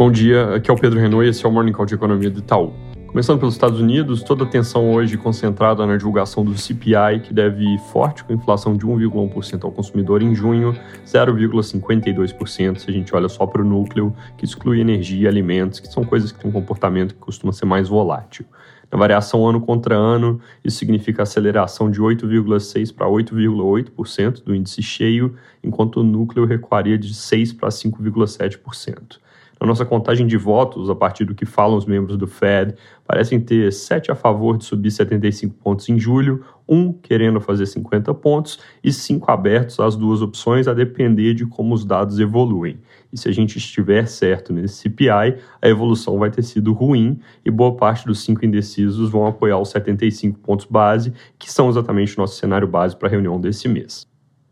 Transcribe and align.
Bom 0.00 0.10
dia, 0.10 0.54
aqui 0.54 0.70
é 0.70 0.72
o 0.72 0.78
Pedro 0.78 0.98
Renault 0.98 1.26
e 1.26 1.28
esse 1.28 1.44
é 1.44 1.48
o 1.50 1.52
Morning 1.52 1.72
Call 1.72 1.84
de 1.84 1.94
Economia 1.94 2.30
do 2.30 2.38
Itaú. 2.38 2.72
Começando 3.06 3.38
pelos 3.38 3.52
Estados 3.52 3.78
Unidos, 3.78 4.22
toda 4.22 4.44
a 4.44 4.46
atenção 4.46 4.90
hoje 4.94 5.18
concentrada 5.18 5.86
na 5.86 5.94
divulgação 5.98 6.42
do 6.42 6.56
CPI, 6.56 7.20
que 7.22 7.34
deve 7.34 7.62
ir 7.62 7.78
forte 7.92 8.24
com 8.24 8.32
inflação 8.32 8.74
de 8.74 8.86
1,1% 8.86 9.62
ao 9.62 9.70
consumidor 9.70 10.22
em 10.22 10.34
junho, 10.34 10.74
0,52% 11.04 12.78
se 12.78 12.88
a 12.88 12.92
gente 12.94 13.14
olha 13.14 13.28
só 13.28 13.46
para 13.46 13.60
o 13.60 13.64
núcleo, 13.64 14.16
que 14.38 14.46
exclui 14.46 14.80
energia 14.80 15.24
e 15.24 15.28
alimentos, 15.28 15.80
que 15.80 15.88
são 15.88 16.02
coisas 16.02 16.32
que 16.32 16.38
têm 16.38 16.48
um 16.48 16.54
comportamento 16.54 17.14
que 17.14 17.20
costuma 17.20 17.52
ser 17.52 17.66
mais 17.66 17.86
volátil. 17.86 18.46
Na 18.90 18.98
variação 18.98 19.46
ano 19.46 19.60
contra 19.60 19.94
ano, 19.94 20.40
isso 20.64 20.78
significa 20.78 21.24
aceleração 21.24 21.90
de 21.90 22.00
8,6% 22.00 22.94
para 22.94 23.06
8,8% 23.06 24.44
do 24.44 24.54
índice 24.54 24.80
cheio, 24.80 25.36
enquanto 25.62 26.00
o 26.00 26.02
núcleo 26.02 26.46
recuaria 26.46 26.96
de 26.96 27.12
6% 27.12 27.58
para 27.58 27.68
5,7%. 27.68 29.18
Na 29.60 29.66
nossa 29.66 29.84
contagem 29.84 30.26
de 30.26 30.38
votos, 30.38 30.88
a 30.88 30.94
partir 30.94 31.26
do 31.26 31.34
que 31.34 31.44
falam 31.44 31.76
os 31.76 31.84
membros 31.84 32.16
do 32.16 32.26
Fed, 32.26 32.74
parecem 33.06 33.38
ter 33.38 33.70
7 33.70 34.10
a 34.10 34.14
favor 34.14 34.56
de 34.56 34.64
subir 34.64 34.90
75 34.90 35.54
pontos 35.56 35.86
em 35.90 35.98
julho, 35.98 36.42
um 36.66 36.90
querendo 36.90 37.42
fazer 37.42 37.66
50 37.66 38.14
pontos 38.14 38.58
e 38.82 38.90
cinco 38.90 39.30
abertos 39.30 39.78
às 39.78 39.96
duas 39.96 40.22
opções, 40.22 40.66
a 40.66 40.72
depender 40.72 41.34
de 41.34 41.44
como 41.44 41.74
os 41.74 41.84
dados 41.84 42.18
evoluem. 42.18 42.78
E 43.12 43.18
se 43.18 43.28
a 43.28 43.32
gente 43.32 43.58
estiver 43.58 44.06
certo 44.06 44.50
nesse 44.50 44.76
CPI, 44.76 45.36
a 45.60 45.68
evolução 45.68 46.18
vai 46.18 46.30
ter 46.30 46.42
sido 46.42 46.72
ruim 46.72 47.20
e 47.44 47.50
boa 47.50 47.76
parte 47.76 48.06
dos 48.06 48.24
cinco 48.24 48.46
indecisos 48.46 49.10
vão 49.10 49.26
apoiar 49.26 49.58
os 49.58 49.68
75 49.68 50.38
pontos 50.38 50.64
base, 50.64 51.12
que 51.38 51.52
são 51.52 51.68
exatamente 51.68 52.16
o 52.16 52.20
nosso 52.22 52.36
cenário 52.36 52.66
base 52.66 52.96
para 52.96 53.08
a 53.08 53.10
reunião 53.10 53.38
desse 53.38 53.68
mês. 53.68 54.09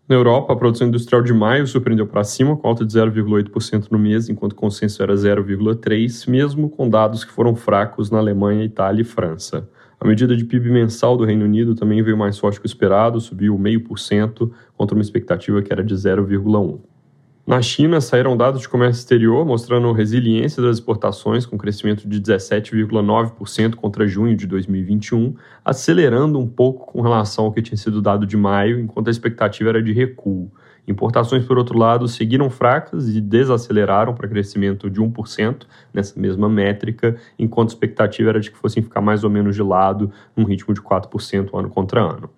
Na 0.08 0.16
Europa, 0.16 0.54
a 0.54 0.56
produção 0.56 0.88
industrial 0.88 1.20
de 1.20 1.34
maio 1.34 1.66
surpreendeu 1.66 2.06
para 2.06 2.24
cima, 2.24 2.56
com 2.56 2.66
alta 2.66 2.82
de 2.82 2.94
0,8% 2.94 3.88
no 3.90 3.98
mês, 3.98 4.30
enquanto 4.30 4.52
o 4.52 4.56
consenso 4.56 5.02
era 5.02 5.12
0,3%, 5.12 6.30
mesmo 6.30 6.70
com 6.70 6.88
dados 6.88 7.24
que 7.24 7.30
foram 7.30 7.54
fracos 7.54 8.10
na 8.10 8.16
Alemanha, 8.16 8.64
Itália 8.64 9.02
e 9.02 9.04
França. 9.04 9.68
A 10.00 10.08
medida 10.08 10.34
de 10.34 10.46
PIB 10.46 10.70
mensal 10.70 11.14
do 11.14 11.26
Reino 11.26 11.44
Unido 11.44 11.74
também 11.74 12.02
veio 12.02 12.16
mais 12.16 12.38
forte 12.38 12.58
que 12.58 12.64
o 12.64 12.66
esperado, 12.66 13.20
subiu 13.20 13.54
0,5%, 13.58 14.50
contra 14.78 14.96
uma 14.96 15.02
expectativa 15.02 15.60
que 15.60 15.70
era 15.70 15.84
de 15.84 15.94
0,1%. 15.94 16.80
Na 17.48 17.62
China, 17.62 17.98
saíram 17.98 18.36
dados 18.36 18.60
de 18.60 18.68
comércio 18.68 19.00
exterior 19.00 19.42
mostrando 19.42 19.90
resiliência 19.90 20.62
das 20.62 20.76
exportações, 20.76 21.46
com 21.46 21.56
crescimento 21.56 22.06
de 22.06 22.20
17,9% 22.20 23.74
contra 23.74 24.06
junho 24.06 24.36
de 24.36 24.46
2021, 24.46 25.34
acelerando 25.64 26.38
um 26.38 26.46
pouco 26.46 26.92
com 26.92 27.00
relação 27.00 27.46
ao 27.46 27.52
que 27.52 27.62
tinha 27.62 27.78
sido 27.78 28.02
dado 28.02 28.26
de 28.26 28.36
maio, 28.36 28.78
enquanto 28.78 29.08
a 29.08 29.10
expectativa 29.10 29.70
era 29.70 29.82
de 29.82 29.94
recuo. 29.94 30.52
Importações, 30.86 31.42
por 31.46 31.56
outro 31.56 31.78
lado, 31.78 32.06
seguiram 32.06 32.50
fracas 32.50 33.08
e 33.08 33.18
desaceleraram 33.18 34.14
para 34.14 34.28
crescimento 34.28 34.90
de 34.90 35.00
1% 35.00 35.62
nessa 35.94 36.20
mesma 36.20 36.50
métrica, 36.50 37.16
enquanto 37.38 37.70
a 37.70 37.72
expectativa 37.72 38.28
era 38.28 38.40
de 38.40 38.50
que 38.50 38.58
fossem 38.58 38.82
ficar 38.82 39.00
mais 39.00 39.24
ou 39.24 39.30
menos 39.30 39.56
de 39.56 39.62
lado, 39.62 40.12
num 40.36 40.44
ritmo 40.44 40.74
de 40.74 40.82
4% 40.82 41.58
ano 41.58 41.70
contra 41.70 42.02
ano. 42.02 42.28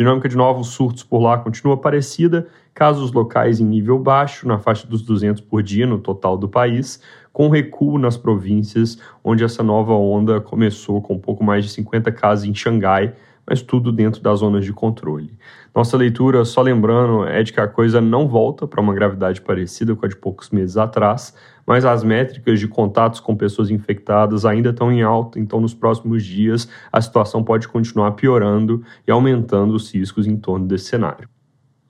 Dinâmica 0.00 0.30
de 0.30 0.34
novos 0.34 0.68
surtos 0.68 1.02
por 1.02 1.18
lá 1.20 1.36
continua 1.36 1.76
parecida, 1.76 2.48
casos 2.72 3.12
locais 3.12 3.60
em 3.60 3.66
nível 3.66 3.98
baixo, 3.98 4.48
na 4.48 4.58
faixa 4.58 4.86
dos 4.86 5.02
200 5.02 5.42
por 5.42 5.62
dia 5.62 5.86
no 5.86 5.98
total 5.98 6.38
do 6.38 6.48
país, 6.48 7.02
com 7.34 7.50
recuo 7.50 7.98
nas 7.98 8.16
províncias, 8.16 8.98
onde 9.22 9.44
essa 9.44 9.62
nova 9.62 9.92
onda 9.92 10.40
começou 10.40 11.02
com 11.02 11.16
um 11.16 11.18
pouco 11.18 11.44
mais 11.44 11.66
de 11.66 11.70
50 11.72 12.10
casos 12.12 12.46
em 12.46 12.54
Xangai, 12.54 13.12
mas 13.50 13.60
tudo 13.60 13.90
dentro 13.90 14.22
das 14.22 14.38
zonas 14.38 14.64
de 14.64 14.72
controle. 14.72 15.36
Nossa 15.74 15.96
leitura, 15.96 16.44
só 16.44 16.62
lembrando, 16.62 17.24
é 17.24 17.42
de 17.42 17.52
que 17.52 17.58
a 17.58 17.66
coisa 17.66 18.00
não 18.00 18.28
volta 18.28 18.64
para 18.64 18.80
uma 18.80 18.94
gravidade 18.94 19.40
parecida 19.40 19.96
com 19.96 20.06
a 20.06 20.08
de 20.08 20.14
poucos 20.14 20.50
meses 20.50 20.76
atrás, 20.76 21.34
mas 21.66 21.84
as 21.84 22.04
métricas 22.04 22.60
de 22.60 22.68
contatos 22.68 23.18
com 23.18 23.34
pessoas 23.36 23.68
infectadas 23.68 24.44
ainda 24.44 24.70
estão 24.70 24.92
em 24.92 25.02
alta, 25.02 25.40
então 25.40 25.60
nos 25.60 25.74
próximos 25.74 26.24
dias 26.24 26.68
a 26.92 27.00
situação 27.00 27.42
pode 27.42 27.66
continuar 27.66 28.12
piorando 28.12 28.84
e 29.06 29.10
aumentando 29.10 29.74
os 29.74 29.92
riscos 29.92 30.28
em 30.28 30.36
torno 30.36 30.68
desse 30.68 30.84
cenário. 30.84 31.28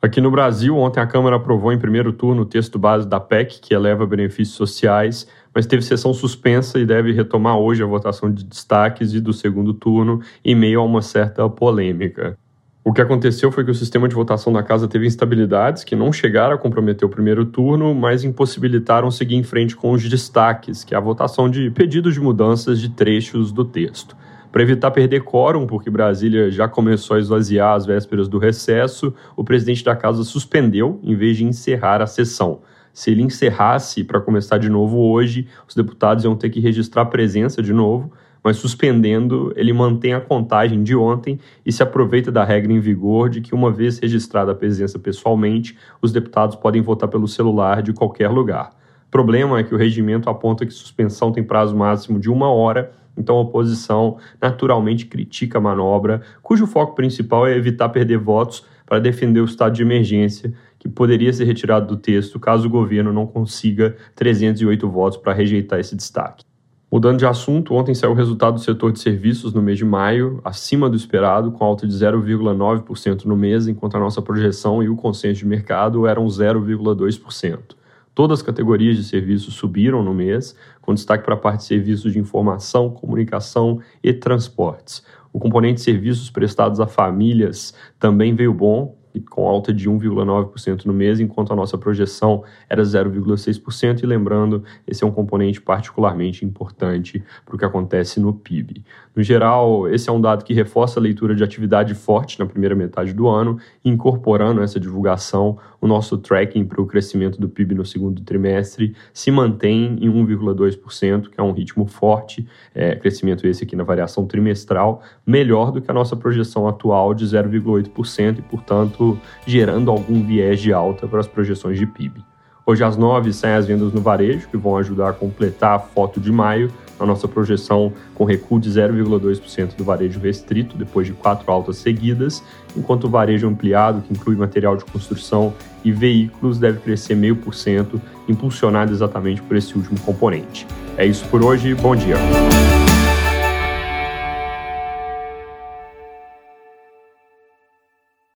Aqui 0.02 0.18
no 0.18 0.30
Brasil, 0.30 0.78
ontem 0.78 0.98
a 0.98 1.06
Câmara 1.06 1.36
aprovou 1.36 1.70
em 1.74 1.78
primeiro 1.78 2.10
turno 2.10 2.40
o 2.40 2.46
texto 2.46 2.78
base 2.78 3.06
da 3.06 3.20
PEC, 3.20 3.60
que 3.60 3.74
eleva 3.74 4.06
benefícios 4.06 4.56
sociais, 4.56 5.28
mas 5.54 5.66
teve 5.66 5.82
sessão 5.82 6.14
suspensa 6.14 6.78
e 6.78 6.86
deve 6.86 7.12
retomar 7.12 7.58
hoje 7.58 7.82
a 7.82 7.86
votação 7.86 8.32
de 8.32 8.44
destaques 8.44 9.12
e 9.14 9.20
do 9.20 9.32
segundo 9.32 9.74
turno, 9.74 10.20
em 10.44 10.54
meio 10.54 10.80
a 10.80 10.84
uma 10.84 11.02
certa 11.02 11.48
polêmica. 11.48 12.36
O 12.82 12.94
que 12.94 13.02
aconteceu 13.02 13.52
foi 13.52 13.62
que 13.62 13.70
o 13.70 13.74
sistema 13.74 14.08
de 14.08 14.14
votação 14.14 14.50
da 14.52 14.62
casa 14.62 14.88
teve 14.88 15.06
instabilidades 15.06 15.84
que 15.84 15.94
não 15.94 16.10
chegaram 16.10 16.54
a 16.54 16.58
comprometer 16.58 17.06
o 17.06 17.10
primeiro 17.10 17.44
turno, 17.44 17.94
mas 17.94 18.24
impossibilitaram 18.24 19.10
seguir 19.10 19.36
em 19.36 19.42
frente 19.42 19.76
com 19.76 19.92
os 19.92 20.08
destaques, 20.08 20.82
que 20.82 20.94
é 20.94 20.96
a 20.96 21.00
votação 21.00 21.50
de 21.50 21.70
pedidos 21.70 22.14
de 22.14 22.20
mudanças 22.20 22.80
de 22.80 22.88
trechos 22.88 23.52
do 23.52 23.66
texto. 23.66 24.16
Para 24.50 24.62
evitar 24.62 24.90
perder 24.90 25.22
quórum, 25.22 25.66
porque 25.66 25.90
Brasília 25.90 26.50
já 26.50 26.66
começou 26.66 27.16
a 27.16 27.20
esvaziar 27.20 27.74
às 27.74 27.84
vésperas 27.84 28.28
do 28.28 28.38
recesso, 28.38 29.14
o 29.36 29.44
presidente 29.44 29.84
da 29.84 29.94
casa 29.94 30.24
suspendeu 30.24 30.98
em 31.02 31.14
vez 31.14 31.36
de 31.36 31.44
encerrar 31.44 32.00
a 32.00 32.06
sessão. 32.06 32.60
Se 32.92 33.10
ele 33.10 33.22
encerrasse 33.22 34.04
para 34.04 34.20
começar 34.20 34.58
de 34.58 34.68
novo 34.68 34.98
hoje, 34.98 35.46
os 35.68 35.74
deputados 35.74 36.24
iam 36.24 36.36
ter 36.36 36.50
que 36.50 36.60
registrar 36.60 37.06
presença 37.06 37.62
de 37.62 37.72
novo, 37.72 38.12
mas 38.42 38.56
suspendendo, 38.56 39.52
ele 39.54 39.72
mantém 39.72 40.14
a 40.14 40.20
contagem 40.20 40.82
de 40.82 40.96
ontem 40.96 41.38
e 41.64 41.70
se 41.70 41.82
aproveita 41.82 42.32
da 42.32 42.42
regra 42.42 42.72
em 42.72 42.80
vigor 42.80 43.28
de 43.28 43.40
que, 43.40 43.54
uma 43.54 43.70
vez 43.70 43.98
registrada 43.98 44.52
a 44.52 44.54
presença 44.54 44.98
pessoalmente, 44.98 45.76
os 46.00 46.10
deputados 46.10 46.56
podem 46.56 46.80
votar 46.80 47.08
pelo 47.08 47.28
celular 47.28 47.82
de 47.82 47.92
qualquer 47.92 48.28
lugar. 48.28 48.70
O 49.06 49.10
problema 49.10 49.58
é 49.58 49.62
que 49.62 49.74
o 49.74 49.78
regimento 49.78 50.30
aponta 50.30 50.64
que 50.64 50.72
suspensão 50.72 51.32
tem 51.32 51.44
prazo 51.44 51.76
máximo 51.76 52.18
de 52.18 52.30
uma 52.30 52.50
hora, 52.50 52.92
então 53.16 53.36
a 53.36 53.40
oposição 53.40 54.16
naturalmente 54.40 55.04
critica 55.06 55.58
a 55.58 55.60
manobra, 55.60 56.22
cujo 56.42 56.66
foco 56.66 56.94
principal 56.94 57.46
é 57.46 57.56
evitar 57.56 57.88
perder 57.90 58.18
votos 58.18 58.64
para 58.90 58.98
defender 58.98 59.40
o 59.40 59.44
estado 59.44 59.72
de 59.72 59.82
emergência, 59.82 60.52
que 60.76 60.88
poderia 60.88 61.32
ser 61.32 61.44
retirado 61.44 61.86
do 61.86 61.96
texto 61.96 62.40
caso 62.40 62.66
o 62.66 62.70
governo 62.70 63.12
não 63.12 63.24
consiga 63.24 63.96
308 64.16 64.88
votos 64.90 65.16
para 65.16 65.32
rejeitar 65.32 65.78
esse 65.78 65.94
destaque. 65.94 66.44
Mudando 66.90 67.20
de 67.20 67.24
assunto, 67.24 67.72
ontem 67.72 67.94
saiu 67.94 68.10
o 68.10 68.16
resultado 68.16 68.54
do 68.54 68.60
setor 68.60 68.90
de 68.90 68.98
serviços 68.98 69.54
no 69.54 69.62
mês 69.62 69.78
de 69.78 69.84
maio, 69.84 70.40
acima 70.44 70.90
do 70.90 70.96
esperado, 70.96 71.52
com 71.52 71.64
alta 71.64 71.86
de 71.86 71.94
0,9% 71.94 73.26
no 73.26 73.36
mês, 73.36 73.68
enquanto 73.68 73.96
a 73.96 74.00
nossa 74.00 74.20
projeção 74.20 74.82
e 74.82 74.88
o 74.88 74.96
consenso 74.96 75.38
de 75.38 75.46
mercado 75.46 76.04
eram 76.08 76.26
0,2%. 76.26 77.76
Todas 78.14 78.40
as 78.40 78.42
categorias 78.42 78.96
de 78.96 79.04
serviços 79.04 79.54
subiram 79.54 80.02
no 80.02 80.12
mês, 80.12 80.54
com 80.80 80.92
destaque 80.92 81.24
para 81.24 81.34
a 81.34 81.38
parte 81.38 81.60
de 81.60 81.66
serviços 81.66 82.12
de 82.12 82.18
informação, 82.18 82.90
comunicação 82.90 83.80
e 84.02 84.12
transportes. 84.12 85.04
O 85.32 85.38
componente 85.38 85.76
de 85.76 85.82
serviços 85.82 86.30
prestados 86.30 86.80
a 86.80 86.86
famílias 86.86 87.72
também 87.98 88.34
veio 88.34 88.52
bom, 88.52 88.96
com 89.28 89.48
alta 89.48 89.72
de 89.72 89.88
1,9% 89.88 90.84
no 90.84 90.92
mês, 90.92 91.18
enquanto 91.20 91.52
a 91.52 91.56
nossa 91.56 91.76
projeção 91.76 92.44
era 92.68 92.82
0,6%. 92.82 94.02
E 94.02 94.06
lembrando, 94.06 94.62
esse 94.86 95.02
é 95.02 95.06
um 95.06 95.10
componente 95.10 95.60
particularmente 95.60 96.44
importante 96.44 97.24
para 97.44 97.54
o 97.54 97.58
que 97.58 97.64
acontece 97.64 98.20
no 98.20 98.32
PIB. 98.32 98.84
No 99.14 99.22
geral, 99.22 99.88
esse 99.88 100.08
é 100.08 100.12
um 100.12 100.20
dado 100.20 100.44
que 100.44 100.54
reforça 100.54 101.00
a 101.00 101.02
leitura 101.02 101.34
de 101.34 101.42
atividade 101.42 101.94
forte 101.94 102.38
na 102.38 102.46
primeira 102.46 102.74
metade 102.74 103.12
do 103.12 103.28
ano, 103.28 103.58
incorporando 103.84 104.62
essa 104.62 104.78
divulgação, 104.78 105.58
o 105.80 105.86
nosso 105.86 106.18
tracking 106.18 106.64
para 106.64 106.80
o 106.80 106.86
crescimento 106.86 107.40
do 107.40 107.48
PIB 107.48 107.74
no 107.74 107.84
segundo 107.84 108.22
trimestre 108.22 108.94
se 109.12 109.30
mantém 109.30 109.96
em 110.00 110.10
1,2%, 110.10 111.30
que 111.30 111.40
é 111.40 111.42
um 111.42 111.52
ritmo 111.52 111.86
forte, 111.86 112.46
é, 112.74 112.94
crescimento 112.96 113.46
esse 113.46 113.64
aqui 113.64 113.74
na 113.74 113.82
variação 113.82 114.26
trimestral, 114.26 115.02
melhor 115.26 115.72
do 115.72 115.80
que 115.80 115.90
a 115.90 115.94
nossa 115.94 116.14
projeção 116.16 116.68
atual 116.68 117.14
de 117.14 117.24
0,8% 117.24 118.38
e, 118.38 118.42
portanto, 118.42 118.99
gerando 119.46 119.90
algum 119.90 120.22
viés 120.22 120.60
de 120.60 120.72
alta 120.72 121.06
para 121.06 121.20
as 121.20 121.26
projeções 121.26 121.78
de 121.78 121.86
PIB. 121.86 122.24
Hoje 122.66 122.84
às 122.84 122.96
9 122.96 123.32
saem 123.32 123.56
as 123.56 123.66
vendas 123.66 123.92
no 123.92 124.00
varejo, 124.00 124.48
que 124.48 124.56
vão 124.56 124.76
ajudar 124.76 125.08
a 125.08 125.12
completar 125.12 125.76
a 125.76 125.78
foto 125.78 126.20
de 126.20 126.30
maio, 126.30 126.70
a 127.00 127.06
nossa 127.06 127.26
projeção 127.26 127.92
com 128.14 128.24
recuo 128.24 128.60
de 128.60 128.70
0,2% 128.70 129.74
do 129.74 129.82
varejo 129.82 130.20
restrito, 130.20 130.76
depois 130.76 131.06
de 131.06 131.12
quatro 131.12 131.50
altas 131.50 131.78
seguidas, 131.78 132.42
enquanto 132.76 133.04
o 133.04 133.10
varejo 133.10 133.48
ampliado, 133.48 134.02
que 134.02 134.12
inclui 134.12 134.36
material 134.36 134.76
de 134.76 134.84
construção 134.84 135.54
e 135.82 135.90
veículos, 135.90 136.58
deve 136.58 136.78
crescer 136.80 137.16
0,5%, 137.16 138.00
impulsionado 138.28 138.92
exatamente 138.92 139.40
por 139.42 139.56
esse 139.56 139.76
último 139.76 139.98
componente. 140.00 140.66
É 140.96 141.06
isso 141.06 141.24
por 141.26 141.42
hoje, 141.42 141.74
bom 141.74 141.96
dia. 141.96 142.16